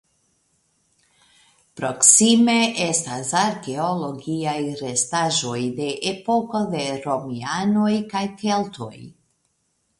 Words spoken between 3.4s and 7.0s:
arkeologiaj restaĵoj de epoko de